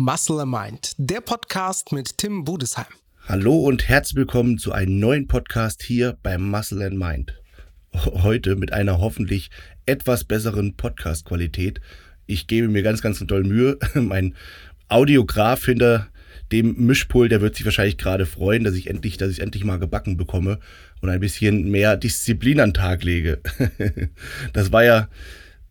[0.00, 2.86] Muscle and Mind, der Podcast mit Tim Budesheim.
[3.26, 7.34] Hallo und herzlich willkommen zu einem neuen Podcast hier bei Muscle and Mind.
[7.92, 9.50] Heute mit einer hoffentlich
[9.86, 11.80] etwas besseren Podcast-Qualität.
[12.26, 13.76] Ich gebe mir ganz, ganz toll Mühe.
[13.94, 14.36] Mein
[14.88, 16.06] Audiograf hinter
[16.52, 19.80] dem Mischpult, der wird sich wahrscheinlich gerade freuen, dass ich endlich, dass ich endlich mal
[19.80, 20.60] gebacken bekomme
[21.00, 23.40] und ein bisschen mehr Disziplin an den Tag lege.
[24.52, 25.08] das war ja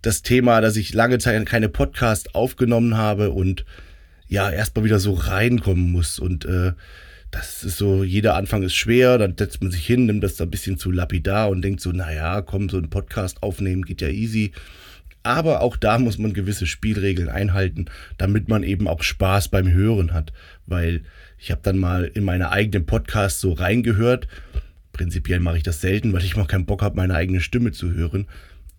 [0.02, 3.64] das Thema, dass ich lange Zeit keine Podcast aufgenommen habe und
[4.27, 6.20] ja, erstmal wieder so reinkommen muss.
[6.20, 6.73] Und äh,
[7.31, 10.50] das ist so, jeder Anfang ist schwer, dann setzt man sich hin, nimmt das ein
[10.50, 14.52] bisschen zu lapidar und denkt so, naja, komm, so ein Podcast aufnehmen geht ja easy.
[15.23, 20.13] Aber auch da muss man gewisse Spielregeln einhalten, damit man eben auch Spaß beim Hören
[20.13, 20.31] hat.
[20.66, 21.02] Weil
[21.38, 24.30] ich habe dann mal in meine eigenen Podcasts so reingehört.
[24.94, 27.91] Prinzipiell mache ich das selten, weil ich mal keinen Bock habe, meine eigene Stimme zu
[27.91, 28.28] hören.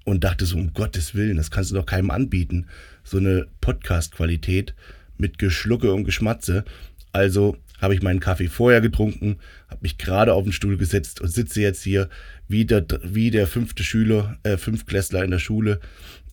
[0.05, 2.67] Und dachte so, um Gottes Willen, das kannst du doch keinem anbieten.
[3.05, 4.75] So eine Podcast-Qualität
[5.19, 6.65] mit Geschlucke und Geschmatze.
[7.13, 9.39] Also habe ich meinen Kaffee vorher getrunken,
[9.69, 12.09] habe mich gerade auf den Stuhl gesetzt und sitze jetzt hier
[12.49, 15.81] wie der, wie der fünfte Schüler, äh, Fünftklässler in der Schule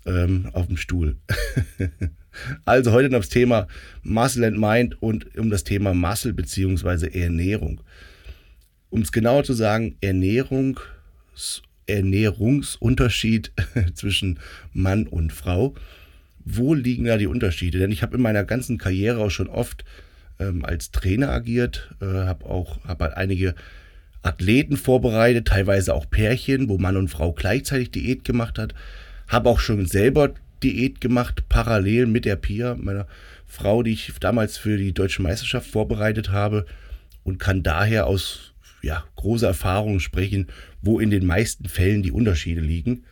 [0.05, 1.17] ähm, auf dem Stuhl.
[2.65, 3.67] also heute noch das Thema
[4.03, 7.07] Muscle and Mind und um das Thema Muscle bzw.
[7.19, 7.81] Ernährung.
[8.89, 10.79] Um es genauer zu sagen, Ernährung,
[11.87, 13.51] Ernährungsunterschied
[13.93, 14.39] zwischen
[14.73, 15.75] Mann und Frau
[16.45, 17.79] wo liegen da die Unterschiede?
[17.79, 19.83] Denn ich habe in meiner ganzen Karriere auch schon oft
[20.39, 23.55] ähm, als Trainer agiert, äh, habe auch hab halt einige
[24.21, 28.73] Athleten vorbereitet, teilweise auch Pärchen, wo Mann und Frau gleichzeitig Diät gemacht hat.
[29.27, 33.07] Habe auch schon selber Diät gemacht, parallel mit der Pia, meiner
[33.45, 36.65] Frau, die ich damals für die deutsche Meisterschaft vorbereitet habe
[37.23, 40.47] und kann daher aus ja, großer Erfahrung sprechen,
[40.81, 43.03] wo in den meisten Fällen die Unterschiede liegen.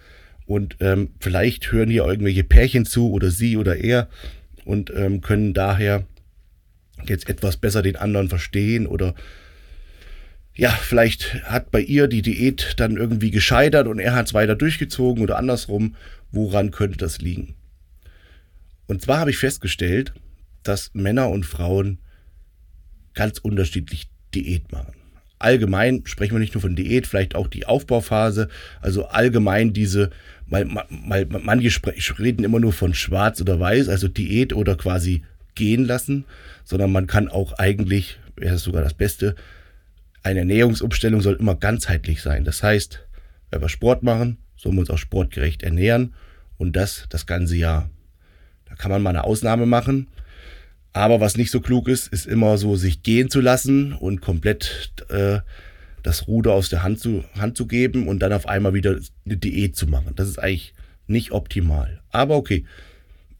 [0.46, 4.10] Und ähm, vielleicht hören hier irgendwelche Pärchen zu oder sie oder er
[4.66, 6.06] und ähm, können daher
[7.06, 9.14] jetzt etwas besser den anderen verstehen oder
[10.56, 14.56] ja, vielleicht hat bei ihr die Diät dann irgendwie gescheitert und er hat es weiter
[14.56, 15.96] durchgezogen oder andersrum.
[16.32, 17.56] Woran könnte das liegen?
[18.86, 20.14] Und zwar habe ich festgestellt,
[20.62, 22.00] dass Männer und Frauen
[23.14, 24.94] ganz unterschiedlich Diät machen.
[25.40, 28.48] Allgemein sprechen wir nicht nur von Diät, vielleicht auch die Aufbauphase,
[28.82, 30.10] also allgemein diese
[30.48, 30.68] weil,
[31.08, 31.72] weil manche
[32.20, 35.24] reden immer nur von schwarz oder weiß, also Diät oder quasi
[35.56, 36.26] gehen lassen,
[36.64, 39.36] sondern man kann auch eigentlich, wäre es sogar das Beste,
[40.22, 42.44] eine Ernährungsumstellung soll immer ganzheitlich sein.
[42.44, 43.06] Das heißt,
[43.52, 46.14] wenn wir Sport machen, sollen wir uns auch sportgerecht ernähren
[46.58, 47.90] und das das ganze Jahr.
[48.66, 50.08] Da kann man mal eine Ausnahme machen.
[50.94, 54.94] Aber was nicht so klug ist, ist immer so, sich gehen zu lassen und komplett
[55.10, 55.40] äh,
[56.04, 59.38] das Ruder aus der Hand zu, Hand zu geben und dann auf einmal wieder eine
[59.38, 60.14] Diät zu machen.
[60.16, 60.76] Das ist eigentlich
[61.08, 62.02] nicht optimal.
[62.12, 62.66] Aber okay.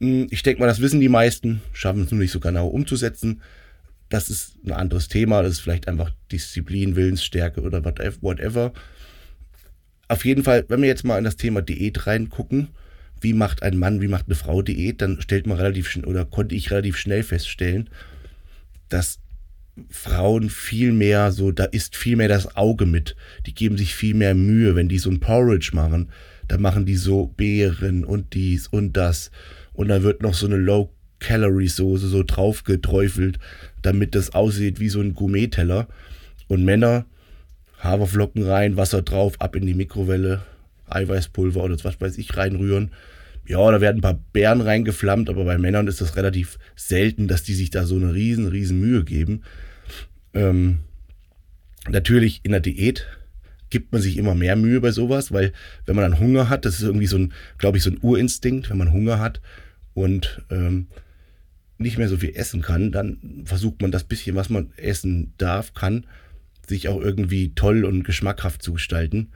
[0.00, 3.40] Hm, ich denke mal, das wissen die meisten, schaffen es nur nicht so genau umzusetzen.
[4.08, 5.42] Das ist ein anderes Thema.
[5.42, 8.72] Das ist vielleicht einfach Disziplin, Willensstärke oder whatever.
[10.08, 12.68] Auf jeden Fall, wenn wir jetzt mal in das Thema Diät reingucken,
[13.24, 16.24] wie macht ein Mann, wie macht eine Frau Diät, dann stellt man relativ schnell oder
[16.24, 17.90] konnte ich relativ schnell feststellen,
[18.88, 19.18] dass
[19.90, 23.16] Frauen viel mehr so, da ist viel mehr das Auge mit.
[23.46, 26.10] Die geben sich viel mehr Mühe, wenn die so ein Porridge machen.
[26.46, 29.30] Da machen die so Beeren und dies und das.
[29.72, 33.38] Und dann wird noch so eine Low-Calorie-Soße so drauf geträufelt,
[33.82, 35.88] damit das aussieht wie so ein Gourmet-Teller.
[36.46, 37.06] Und Männer,
[37.80, 40.42] Haferflocken rein, Wasser drauf, ab in die Mikrowelle,
[40.88, 42.92] Eiweißpulver oder was weiß ich reinrühren.
[43.46, 47.42] Ja, da werden ein paar Beeren reingeflammt, aber bei Männern ist das relativ selten, dass
[47.42, 49.42] die sich da so eine riesen, riesen Mühe geben.
[50.32, 50.78] Ähm,
[51.88, 53.06] natürlich in der Diät
[53.68, 55.52] gibt man sich immer mehr Mühe bei sowas, weil
[55.84, 58.70] wenn man dann Hunger hat, das ist irgendwie so ein, glaube ich, so ein Urinstinkt,
[58.70, 59.40] wenn man Hunger hat
[59.94, 60.86] und ähm,
[61.76, 65.74] nicht mehr so viel essen kann, dann versucht man das bisschen, was man essen darf,
[65.74, 66.06] kann,
[66.66, 69.32] sich auch irgendwie toll und geschmackhaft zu gestalten.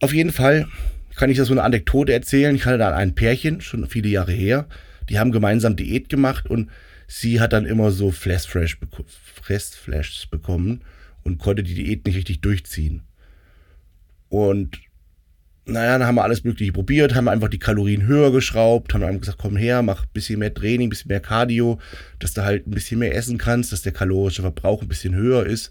[0.00, 0.68] Auf jeden Fall
[1.16, 2.54] kann ich das so eine Anekdote erzählen.
[2.54, 4.66] Ich hatte da ein Pärchen, schon viele Jahre her,
[5.08, 6.70] die haben gemeinsam Diät gemacht und
[7.06, 8.78] sie hat dann immer so Fressflash
[9.42, 10.82] Fressflashs bekommen
[11.22, 13.02] und konnte die Diät nicht richtig durchziehen.
[14.28, 14.80] Und
[15.64, 19.20] naja, dann haben wir alles Mögliche probiert, haben einfach die Kalorien höher geschraubt, haben einfach
[19.20, 21.78] gesagt, komm her, mach ein bisschen mehr Training, ein bisschen mehr Cardio,
[22.18, 25.46] dass du halt ein bisschen mehr essen kannst, dass der kalorische Verbrauch ein bisschen höher
[25.46, 25.70] ist.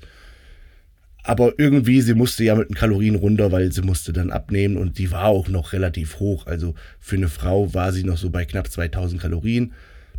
[1.24, 4.98] Aber irgendwie, sie musste ja mit den Kalorien runter, weil sie musste dann abnehmen und
[4.98, 6.48] die war auch noch relativ hoch.
[6.48, 9.74] Also für eine Frau war sie noch so bei knapp 2000 Kalorien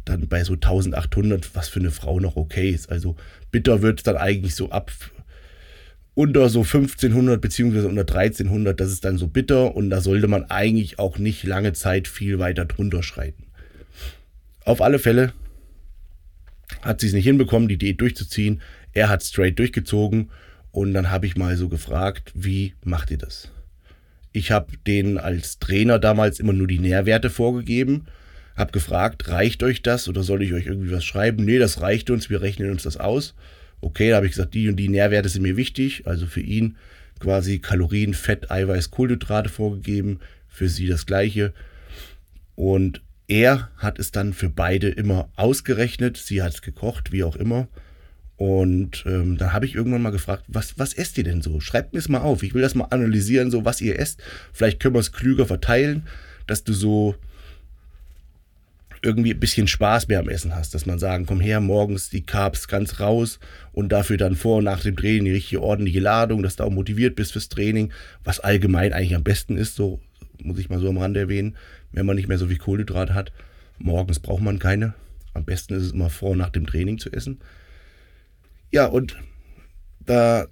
[0.04, 2.90] dann bei so 1800, was für eine Frau noch okay ist.
[2.90, 3.16] Also
[3.50, 4.92] bitter wird es dann eigentlich so ab
[6.14, 10.44] unter so 1500 beziehungsweise unter 1300, das ist dann so bitter und da sollte man
[10.44, 13.46] eigentlich auch nicht lange Zeit viel weiter drunter schreiten.
[14.64, 15.32] Auf alle Fälle
[16.82, 18.60] hat sie es nicht hinbekommen, die Diät durchzuziehen.
[18.92, 20.30] Er hat straight durchgezogen
[20.72, 23.50] und dann habe ich mal so gefragt, wie macht ihr das?
[24.32, 28.06] Ich habe denen als Trainer damals immer nur die Nährwerte vorgegeben,
[28.56, 31.44] habe gefragt, reicht euch das oder soll ich euch irgendwie was schreiben?
[31.44, 33.34] Nee, das reicht uns, wir rechnen uns das aus.
[33.80, 36.76] Okay, da habe ich gesagt, die und die Nährwerte sind mir wichtig, also für ihn
[37.20, 41.52] quasi Kalorien, Fett, Eiweiß, Kohlenhydrate vorgegeben, für sie das gleiche.
[42.54, 47.36] Und er hat es dann für beide immer ausgerechnet, sie hat es gekocht, wie auch
[47.36, 47.68] immer.
[48.36, 51.60] Und ähm, dann habe ich irgendwann mal gefragt, was, was esst ihr denn so?
[51.60, 52.42] Schreibt mir es mal auf.
[52.42, 54.22] Ich will das mal analysieren, so was ihr esst.
[54.52, 56.04] Vielleicht können wir es klüger verteilen,
[56.46, 57.14] dass du so
[59.02, 62.24] irgendwie ein bisschen Spaß mehr am Essen hast, dass man sagen, komm her, morgens die
[62.24, 63.40] Carbs ganz raus
[63.72, 66.70] und dafür dann vor und nach dem Training die richtige ordentliche Ladung, dass du auch
[66.70, 67.92] motiviert bist fürs Training,
[68.22, 70.00] was allgemein eigentlich am besten ist, so
[70.42, 71.56] muss ich mal so am Rande erwähnen,
[71.90, 73.32] wenn man nicht mehr so viel Kohlenhydrate hat.
[73.78, 74.94] Morgens braucht man keine.
[75.34, 77.40] Am besten ist es immer vor und nach dem Training zu essen.
[78.72, 79.16] Ja, und
[80.00, 80.46] da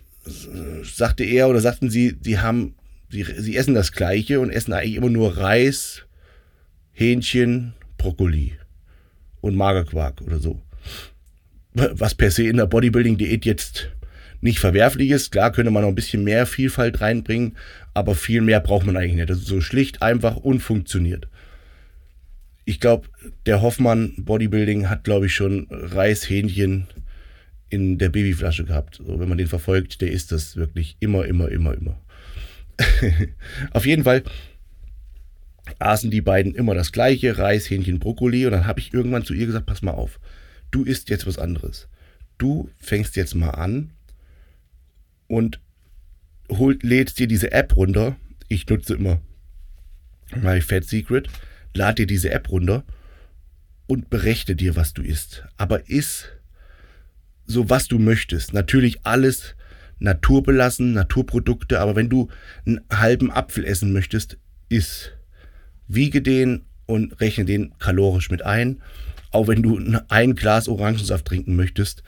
[0.82, 2.75] sagte er oder sagten sie, sie haben,
[3.08, 6.05] sie, sie essen das Gleiche und essen eigentlich immer nur Reis,
[6.93, 8.55] Hähnchen, Brokkoli
[9.40, 10.61] und Magerquark oder so.
[11.72, 13.90] Was per se in der Bodybuilding-Diät jetzt
[14.40, 15.32] nicht verwerflich ist.
[15.32, 17.56] Klar könnte man noch ein bisschen mehr Vielfalt reinbringen,
[17.94, 19.31] aber viel mehr braucht man eigentlich nicht.
[19.31, 21.28] Das ist so schlicht, einfach und funktioniert.
[22.64, 23.08] Ich glaube,
[23.46, 26.87] der Hoffmann Bodybuilding hat, glaube ich, schon Reishähnchen
[27.70, 28.96] in der Babyflasche gehabt.
[28.96, 32.00] So, wenn man den verfolgt, der ist das wirklich immer, immer, immer, immer.
[33.72, 34.25] Auf jeden Fall
[35.78, 38.46] aßen die beiden immer das gleiche, Reis, Hähnchen, Brokkoli.
[38.46, 40.19] Und dann habe ich irgendwann zu ihr gesagt, pass mal auf,
[40.70, 41.88] du isst jetzt was anderes.
[42.38, 43.90] Du fängst jetzt mal an
[45.28, 45.61] und
[46.50, 48.16] holt, lädst dir diese App runter.
[48.49, 49.20] Ich nutze immer
[50.34, 51.28] My Fat Secret.
[51.75, 52.82] Lad dir diese App runter
[53.87, 55.44] und berechne dir, was du isst.
[55.56, 56.26] Aber iss
[57.50, 58.52] so, was du möchtest.
[58.52, 59.55] Natürlich alles
[59.99, 61.81] naturbelassen, Naturprodukte.
[61.81, 62.29] Aber wenn du
[62.67, 64.38] einen halben Apfel essen möchtest,
[64.69, 65.11] iss
[65.88, 68.81] wiege den und rechne den kalorisch mit ein.
[69.32, 72.02] Auch wenn du ein Glas Orangensaft trinken möchtest,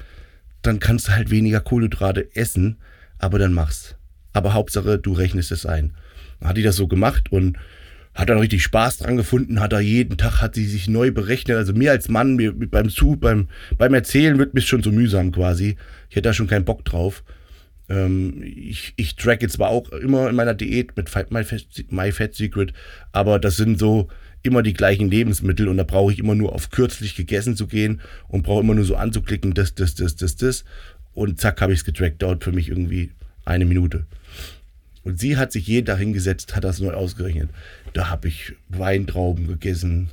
[0.62, 2.78] dann kannst du halt weniger Kohlenhydrate essen,
[3.18, 3.96] aber dann mach's.
[4.32, 5.94] Aber Hauptsache, du rechnest es ein.
[6.40, 7.58] Dann hat die das so gemacht und
[8.14, 11.56] hat dann richtig Spaß dran gefunden, hat da jeden Tag, hat sie sich neu berechnet.
[11.56, 13.48] Also mir als Mann, mir, beim Zu, beim,
[13.78, 15.76] beim Erzählen wird mir schon so mühsam quasi.
[16.10, 17.24] Ich hätte da schon keinen Bock drauf.
[17.88, 22.12] Ähm, ich, ich track jetzt zwar auch immer in meiner Diät mit My Fat, My
[22.12, 22.74] Fat Secret,
[23.12, 24.08] aber das sind so
[24.42, 28.00] immer die gleichen Lebensmittel und da brauche ich immer nur auf kürzlich gegessen zu gehen
[28.28, 30.64] und brauche immer nur so anzuklicken, das, das, das, das, das.
[31.14, 32.22] Und zack, habe ich es getrackt.
[32.22, 33.12] Dauert für mich irgendwie
[33.44, 34.06] eine Minute.
[35.04, 37.50] Und sie hat sich jeden Tag hingesetzt, hat das neu ausgerechnet.
[37.92, 40.10] Da habe ich Weintrauben gegessen,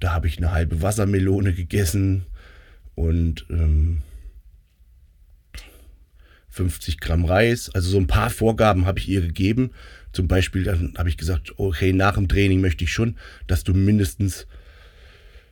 [0.00, 2.24] da habe ich eine halbe Wassermelone gegessen
[2.94, 4.02] und ähm,
[6.50, 7.70] 50 Gramm Reis.
[7.74, 9.70] Also so ein paar Vorgaben habe ich ihr gegeben.
[10.12, 13.74] Zum Beispiel dann habe ich gesagt, okay, nach dem Training möchte ich schon, dass du
[13.74, 14.46] mindestens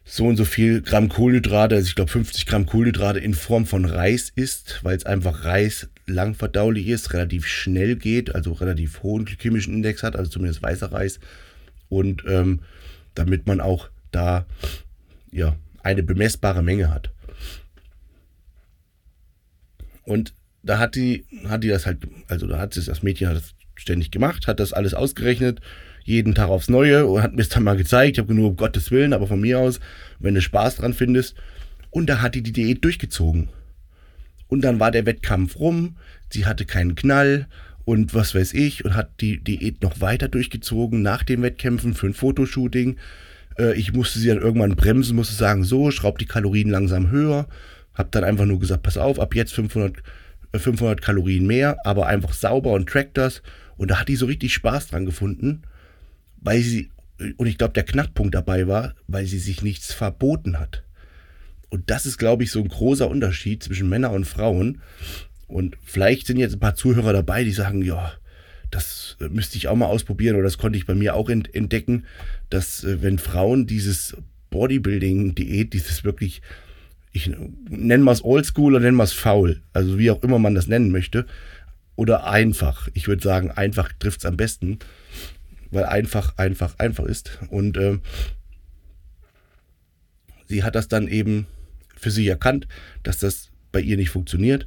[0.08, 3.84] so und so viel Gramm Kohlenhydrate, also ich glaube 50 Gramm Kohlenhydrate in Form von
[3.84, 9.74] Reis isst, weil es einfach Reis langverdaulich ist, relativ schnell geht, also relativ hohen glykämischen
[9.74, 11.18] Index hat, also zumindest weißer Reis.
[11.88, 12.60] Und ähm,
[13.16, 14.46] damit man auch da
[15.32, 17.10] ja, eine bemessbare Menge hat.
[20.04, 23.54] Und da hat die, hat die das halt, also da hat das Mädchen hat das
[23.74, 25.60] ständig gemacht, hat das alles ausgerechnet,
[26.06, 28.16] jeden Tag aufs Neue und hat mir es dann mal gezeigt.
[28.16, 29.80] Ich habe nur um Gottes Willen, aber von mir aus,
[30.18, 31.34] wenn du Spaß dran findest.
[31.90, 33.48] Und da hat die die Diät durchgezogen.
[34.48, 35.96] Und dann war der Wettkampf rum,
[36.30, 37.48] sie hatte keinen Knall
[37.84, 42.06] und was weiß ich und hat die Diät noch weiter durchgezogen nach den Wettkämpfen für
[42.06, 42.96] ein Fotoshooting.
[43.58, 47.48] Äh, ich musste sie dann irgendwann bremsen, musste sagen, so, schraub die Kalorien langsam höher.
[47.94, 50.02] Hab dann einfach nur gesagt, pass auf, ab jetzt 500
[50.54, 53.42] 500 Kalorien mehr, aber einfach sauber und trackt das.
[53.76, 55.62] Und da hat die so richtig Spaß dran gefunden,
[56.46, 56.90] weil sie,
[57.38, 60.84] und ich glaube, der Knackpunkt dabei war, weil sie sich nichts verboten hat.
[61.70, 64.80] Und das ist, glaube ich, so ein großer Unterschied zwischen Männern und Frauen.
[65.48, 68.12] Und vielleicht sind jetzt ein paar Zuhörer dabei, die sagen, ja,
[68.70, 72.04] das müsste ich auch mal ausprobieren oder das konnte ich bei mir auch entdecken,
[72.48, 74.16] dass äh, wenn Frauen dieses
[74.50, 76.42] Bodybuilding-Diät, dieses wirklich
[77.10, 77.30] ich
[77.70, 80.68] nenne mal es oldschool oder nenne mal es faul, also wie auch immer man das
[80.68, 81.26] nennen möchte,
[81.96, 82.88] oder einfach.
[82.92, 84.78] Ich würde sagen, einfach trifft es am besten,
[85.76, 87.38] weil einfach, einfach, einfach ist.
[87.50, 87.98] Und äh,
[90.46, 91.46] sie hat das dann eben
[91.96, 92.66] für sich erkannt,
[93.02, 94.66] dass das bei ihr nicht funktioniert.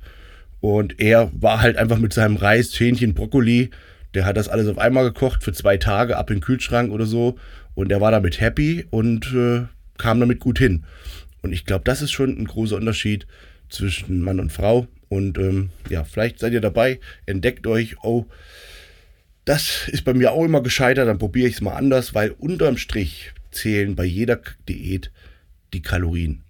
[0.62, 3.72] Und er war halt einfach mit seinem Reis, Hähnchen, Brokkoli,
[4.14, 7.06] der hat das alles auf einmal gekocht für zwei Tage ab in den Kühlschrank oder
[7.06, 7.38] so.
[7.74, 9.66] Und er war damit happy und äh,
[9.98, 10.86] kam damit gut hin.
[11.42, 13.26] Und ich glaube, das ist schon ein großer Unterschied
[13.70, 14.88] zwischen Mann und Frau.
[15.08, 18.26] Und ähm, ja, vielleicht seid ihr dabei, entdeckt euch, oh,
[19.50, 22.78] das ist bei mir auch immer gescheitert, dann probiere ich es mal anders, weil unterm
[22.78, 25.12] Strich zählen bei jeder Diät
[25.74, 26.44] die Kalorien.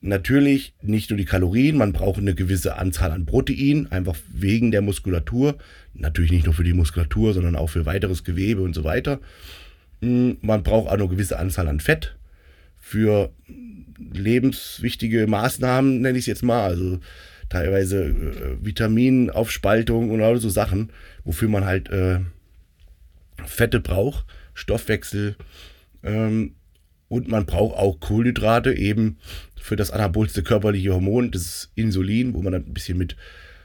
[0.00, 4.80] Natürlich nicht nur die Kalorien, man braucht eine gewisse Anzahl an Protein, einfach wegen der
[4.80, 5.58] Muskulatur.
[5.92, 9.20] Natürlich nicht nur für die Muskulatur, sondern auch für weiteres Gewebe und so weiter.
[10.00, 12.16] Hm, man braucht auch eine gewisse Anzahl an Fett
[12.78, 13.30] für
[13.98, 16.64] lebenswichtige Maßnahmen, nenne ich es jetzt mal.
[16.64, 17.00] Also
[17.50, 20.90] teilweise äh, Vitaminaufspaltung und all so Sachen,
[21.24, 22.20] wofür man halt äh,
[23.44, 25.36] Fette braucht, Stoffwechsel.
[26.02, 26.54] Ähm,
[27.08, 29.18] und man braucht auch Kohlenhydrate eben
[29.60, 33.16] für das anabolste körperliche Hormon, das Insulin, wo man dann ein bisschen mit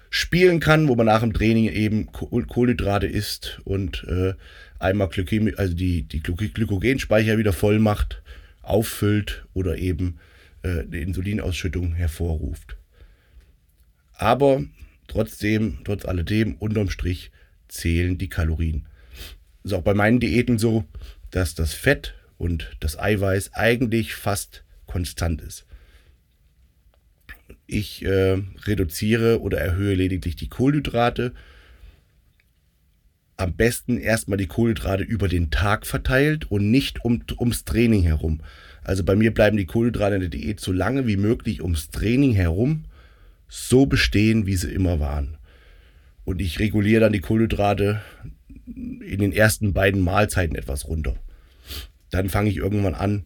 [0.09, 4.33] spielen kann, wo man nach dem Training eben Kohlenhydrate isst und äh,
[4.79, 8.21] einmal Glykämie, also die, die Glykogenspeicher wieder voll macht,
[8.61, 10.19] auffüllt oder eben
[10.63, 12.77] äh, eine Insulinausschüttung hervorruft.
[14.13, 14.63] Aber
[15.07, 17.31] trotzdem, trotz alledem, unterm Strich
[17.69, 18.87] zählen die Kalorien.
[19.63, 20.85] Ist auch bei meinen Diäten so,
[21.31, 25.65] dass das Fett und das Eiweiß eigentlich fast konstant ist.
[27.67, 31.33] Ich äh, reduziere oder erhöhe lediglich die Kohlenhydrate.
[33.37, 38.41] Am besten erstmal die Kohlenhydrate über den Tag verteilt und nicht um, ums Training herum.
[38.83, 42.33] Also bei mir bleiben die Kohlenhydrate in der Diät so lange wie möglich ums Training
[42.33, 42.85] herum
[43.47, 45.38] so bestehen, wie sie immer waren.
[46.29, 48.01] Und ich reguliere dann die Kohlenhydrate
[48.67, 51.15] in den ersten beiden Mahlzeiten etwas runter.
[52.11, 53.25] Dann fange ich irgendwann an,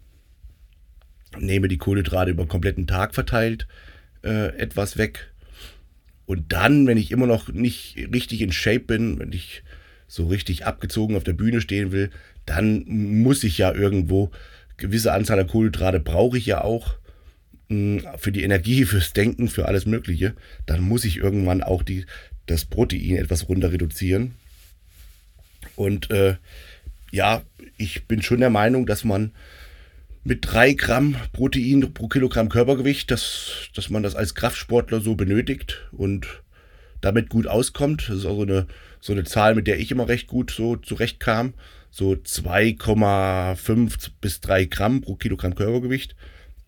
[1.38, 3.67] nehme die Kohlenhydrate über den kompletten Tag verteilt
[4.24, 5.33] äh, etwas weg.
[6.25, 9.63] Und dann, wenn ich immer noch nicht richtig in Shape bin, wenn ich
[10.07, 12.10] so richtig abgezogen auf der Bühne stehen will,
[12.45, 14.31] dann muss ich ja irgendwo
[14.77, 16.95] gewisse Anzahl an Kohlenhydrate brauche ich ja auch
[17.67, 20.36] mh, hm, für die Energie, fürs Denken, für alles Mögliche.
[20.65, 22.05] Dann muss ich irgendwann auch die,
[22.45, 24.35] das Protein etwas runter reduzieren.
[25.75, 26.35] Und äh,
[27.12, 27.43] ja,
[27.77, 29.31] ich bin schon der Meinung, dass man
[30.23, 35.89] mit drei Gramm Protein pro Kilogramm Körpergewicht, dass, dass man das als Kraftsportler so benötigt
[35.91, 36.27] und
[37.01, 38.07] damit gut auskommt.
[38.07, 38.67] Das ist auch so eine,
[39.01, 41.53] so eine Zahl, mit der ich immer recht gut so zurechtkam.
[41.91, 46.15] So 2,5 bis 3 Gramm pro Kilogramm Körpergewicht.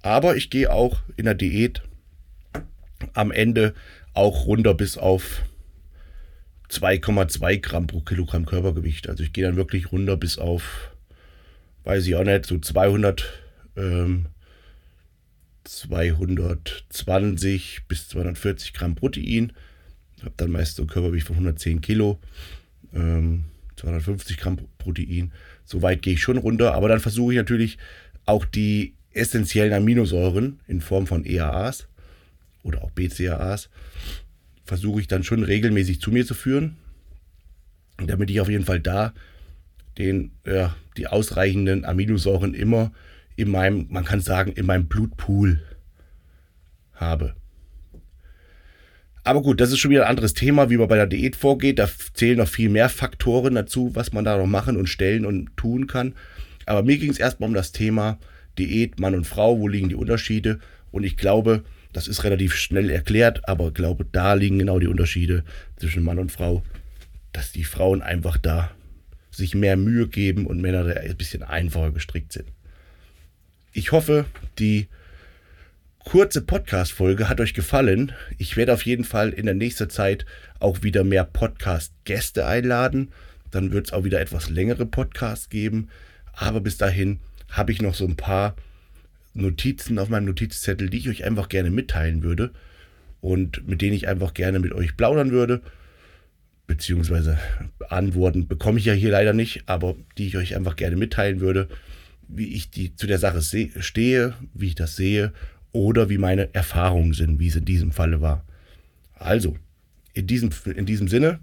[0.04, 1.82] Aber ich gehe auch in der Diät
[3.14, 3.74] am Ende
[4.14, 5.42] auch runter bis auf
[6.76, 9.10] 2,2 Gramm pro Kilogramm Körpergewicht.
[9.10, 10.92] Also ich gehe dann wirklich runter bis auf,
[11.84, 13.26] weiß ich auch nicht, so 200,
[13.78, 14.28] ähm,
[15.64, 19.54] 220 bis 240 Gramm Protein.
[20.22, 22.20] Habe dann meist so ein Körpergewicht von 110 Kilo,
[22.94, 23.46] ähm,
[23.78, 25.32] 250 Gramm Protein.
[25.64, 27.78] So weit gehe ich schon runter, aber dann versuche ich natürlich
[28.26, 31.88] auch die essentiellen Aminosäuren in Form von EAAs
[32.64, 33.70] oder auch BCAAs
[34.66, 36.78] versuche ich dann schon regelmäßig zu mir zu führen,
[37.98, 39.14] damit ich auf jeden Fall da
[39.98, 42.92] den, ja, die ausreichenden Aminosäuren immer
[43.36, 45.62] in meinem, man kann sagen, in meinem Blutpool
[46.94, 47.36] habe.
[49.24, 51.80] Aber gut, das ist schon wieder ein anderes Thema, wie man bei der Diät vorgeht.
[51.80, 55.56] Da zählen noch viel mehr Faktoren dazu, was man da noch machen und stellen und
[55.58, 56.14] tun kann.
[56.68, 58.20] Aber mir ging es erstmal um das Thema
[58.58, 60.60] Diät, Mann und Frau, wo liegen die Unterschiede?
[60.92, 61.64] Und ich glaube,
[61.96, 65.46] das ist relativ schnell erklärt, aber ich glaube, da liegen genau die Unterschiede
[65.78, 66.62] zwischen Mann und Frau,
[67.32, 68.70] dass die Frauen einfach da
[69.32, 72.52] sich mehr Mühe geben und Männer da ein bisschen einfacher gestrickt sind.
[73.72, 74.26] Ich hoffe,
[74.60, 74.90] die
[76.00, 78.12] kurze Podcast-Folge hat euch gefallen.
[78.38, 80.26] Ich werde auf jeden Fall in der nächsten Zeit
[80.60, 83.14] auch wieder mehr Podcast-Gäste einladen.
[83.52, 85.88] Dann wird es auch wieder etwas längere Podcasts geben.
[86.34, 88.58] Aber bis dahin habe ich noch so ein paar
[89.36, 92.52] Notizen auf meinem Notizzettel, die ich euch einfach gerne mitteilen würde
[93.22, 95.62] und mit denen ich einfach gerne mit euch plaudern würde.
[96.68, 97.38] Beziehungsweise
[97.90, 101.68] Antworten bekomme ich ja hier leider nicht, aber die ich euch einfach gerne mitteilen würde,
[102.28, 105.32] wie ich die zu der Sache stehe, wie ich das sehe
[105.74, 108.46] oder wie meine Erfahrungen sind, wie es in diesem Falle war.
[109.14, 109.58] Also,
[110.14, 111.40] in diesem, in diesem Sinne,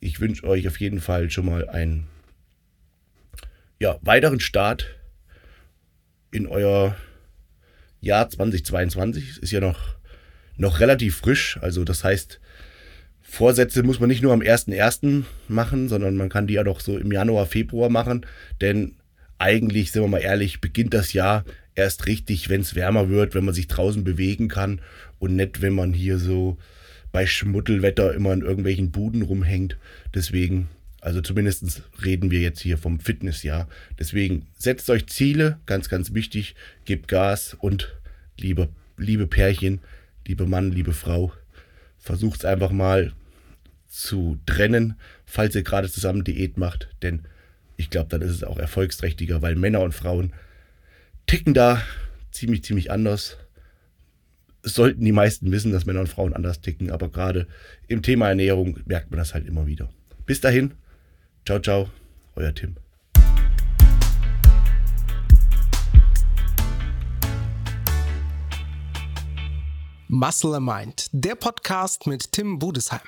[0.00, 2.06] ich wünsche euch auf jeden Fall schon mal einen
[3.80, 4.99] ja, weiteren Start
[6.30, 6.96] in euer
[8.00, 9.30] Jahr 2022.
[9.30, 9.96] Es ist ja noch,
[10.56, 11.58] noch relativ frisch.
[11.60, 12.40] Also das heißt,
[13.22, 15.24] Vorsätze muss man nicht nur am 1.1.
[15.48, 18.26] machen, sondern man kann die ja doch so im Januar, Februar machen.
[18.60, 18.96] Denn
[19.38, 21.44] eigentlich, sind wir mal ehrlich, beginnt das Jahr
[21.74, 24.80] erst richtig, wenn es wärmer wird, wenn man sich draußen bewegen kann
[25.18, 26.58] und nicht, wenn man hier so
[27.12, 29.76] bei Schmuddelwetter immer in irgendwelchen Buden rumhängt.
[30.14, 30.68] Deswegen
[31.00, 33.68] Also zumindest reden wir jetzt hier vom Fitnessjahr.
[33.98, 36.54] Deswegen setzt euch Ziele, ganz, ganz wichtig,
[36.84, 37.96] gebt Gas und
[38.38, 39.80] liebe, liebe Pärchen,
[40.26, 41.32] liebe Mann, liebe Frau,
[41.98, 43.12] versucht es einfach mal
[43.88, 47.22] zu trennen, falls ihr gerade zusammen Diät macht, denn
[47.76, 50.32] ich glaube, dann ist es auch erfolgsträchtiger, weil Männer und Frauen
[51.26, 51.82] ticken da
[52.30, 53.38] ziemlich, ziemlich anders.
[54.62, 57.46] Sollten die meisten wissen, dass Männer und Frauen anders ticken, aber gerade
[57.88, 59.88] im Thema Ernährung merkt man das halt immer wieder.
[60.26, 60.72] Bis dahin,
[61.50, 61.88] ciao, ciao,
[62.36, 62.76] euer Tim.
[70.06, 73.00] Muscle Mind, der Podcast mit Tim Budesheim.